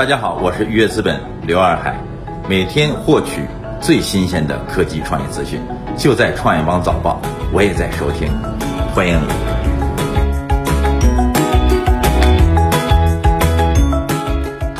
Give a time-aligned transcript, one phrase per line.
[0.00, 1.94] 大家好，我是愉悦资本刘二海，
[2.48, 3.42] 每天获取
[3.82, 5.60] 最新鲜的科技创业资讯，
[5.94, 7.20] 就在创业邦早报，
[7.52, 8.30] 我也在收听，
[8.94, 9.26] 欢迎你。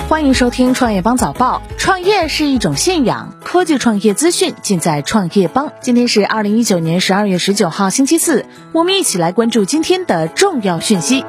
[0.08, 1.60] 欢迎收听创业邦早报。
[1.76, 5.70] 创业是一种信仰，科技创业资讯尽在创业邦。
[5.82, 11.26] 今天是二零一九年十二月十九号，星期四，我们一起来关注今天的重要讯息。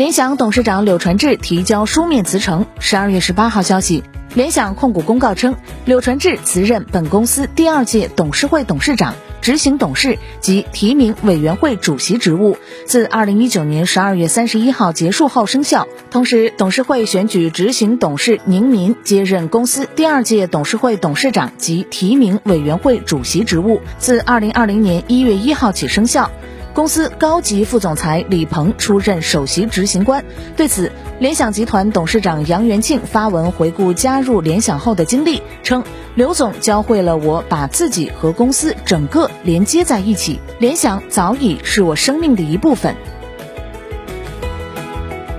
[0.00, 2.64] 联想董事长柳传志提交书面辞呈。
[2.78, 4.02] 十二月十八号消息。
[4.32, 5.54] 联想控股公告称，
[5.84, 15.86] 柳传志辞任本公司第二届董事会董事长、执行董事及提名委员会主席职务，自二零一九年十二月三十一号结束后生效。
[16.10, 26.30] 同时，董事会选举执行董事宁民接任公司第二届董事会董事长及提名委员会主席职务，自二零二零年一月一号起生效。
[26.72, 30.24] 公司高级副总裁李鹏出任首席执行官。
[30.56, 35.82] 对此，联想集团董事长杨元庆发文回顾加入联想后的经历，称
[36.14, 42.94] 刘总教会了我把自己和公司整个连接在一起，联想早已是我生命的一部分。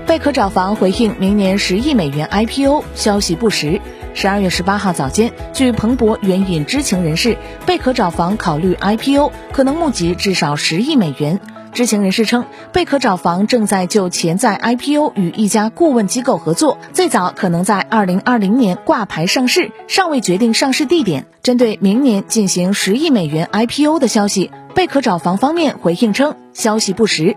[0.06, 3.80] 贝壳找房回应明年十亿美元 IPO 消息不实。
[4.14, 11.40] 十二月十八号早间，据彭博援引知情人士，贝壳找房考虑 IPO，可能募集至少十亿美元。
[11.72, 21.24] 知情人士称，贝壳找房正在就潜在 IPO 与一家顾问机构合作，最早可能在二零二零年挂牌上市，尚未决定上市地点。
[21.42, 27.36] 针对明年进行十亿美元 IPO 的消息，贝壳找房方面回应称，消息不实。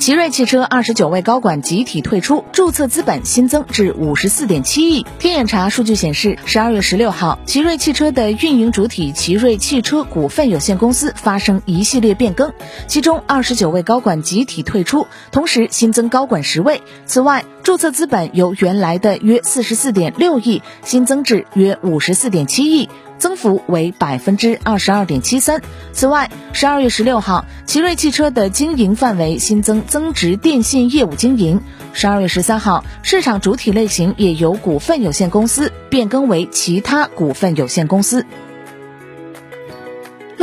[0.00, 5.04] 奇瑞汽车二十九位高管集体退出，注册资本新增至五十四点七亿。
[5.18, 12.50] 天眼查数据显示，十二月十六号，奇瑞汽车的运营主体奇瑞汽车股份有限公司发生一系列变更，
[12.86, 16.80] 其中二十九位高管集体退出，同时新增高管十位。
[17.04, 22.88] 此外，注册资本由原来的约四十四点六亿新增至约五十四点七亿。
[23.20, 25.60] 增幅为百分之二十二点七三。
[25.92, 31.60] 此外，十二月十六号，奇瑞汽车的经营范围新增增值电信业务经营。
[31.92, 38.24] 十二月十三号，市场主体类型也由股份有限公司变更为其他股份有限公司。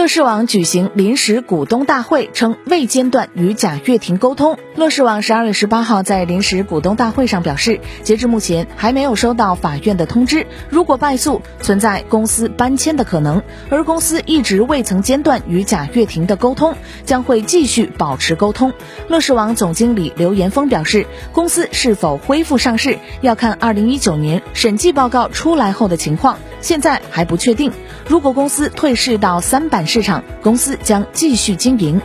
[0.08, 4.58] 乐视网举行临时股东大会，称未间断与贾跃亭沟通。
[4.74, 13.44] 乐视网十二月十八号在临时股东大会上表示，截至目前还没有收到法院的通知，如果败诉，存在公司搬迁的可能。
[13.70, 16.74] 而公司一直未曾间断与贾跃亭的沟通，
[17.04, 18.72] 将会继续保持沟通。
[19.10, 27.72] 乐视网总经理刘延峰表示，公司是否恢复上市，要看二零一九年审计报告出来后的情况，现在还不确定。
[28.08, 32.02] 如果公司退市到三板市场，公司将继续经营。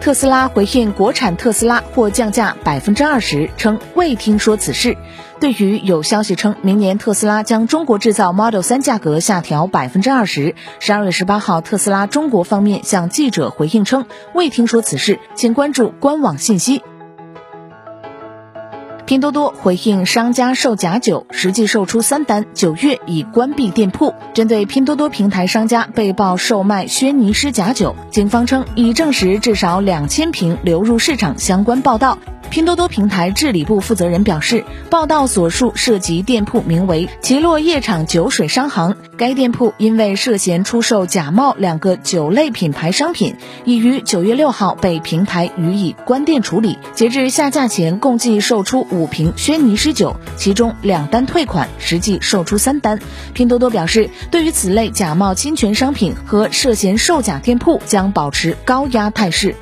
[0.00, 4.96] 特斯拉回应国产特斯拉或降价百分之二十，称未听说此事。
[5.40, 16.82] 对于有消息称明年特斯拉将中国制造 Model 3价格下调百分之二十，十二月十八号，特斯拉中国方面向记者回应称未听说此事，请关注官网信息。
[19.08, 24.12] 拼多多回应商家售假酒，实际售出三单，九月已关闭店铺。
[24.34, 32.18] 针对拼多多平台商家被曝售卖轩尼诗假酒，警方称已证实至少两千瓶流入市场相关报道。
[32.50, 46.78] 拼多多平台治理部负责人表示，报道所述涉及店铺名为“奇洛夜场酒水商行”，该店铺因为涉嫌出售假冒两个酒类品牌商品，已于九月六号被平台予以关店处理。
[46.94, 52.98] 截至下架前，共计售出五瓶轩尼诗酒，其中两单退款，实际售出三单。
[53.34, 59.54] 拼多多表示，对于此类假冒侵权商品和涉嫌售假店铺，将保持高压态势。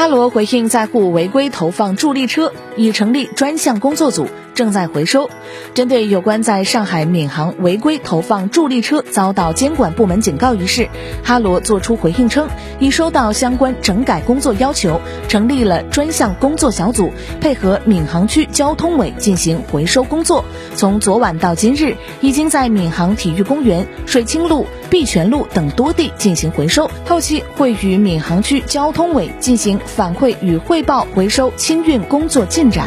[0.00, 4.26] 哈罗回应在沪违规投放助力车，已成立专项工作组。
[4.60, 5.30] 正在回收。
[5.72, 10.86] 针对有关在上海闵行违规投放助力车遭到监管部门警告一事，
[11.24, 12.46] 哈罗作出回应称，
[12.78, 20.44] 已收到相关整改工作要求，成立了专项工作小组，配合闵行区交通委进行回收工作。
[20.76, 32.86] 从昨晚到今日，已经在闵行体育公园、水清路、碧泉路等多地进行回收，后期会与闵行区交通委进行反馈与汇报回收清运工作进展。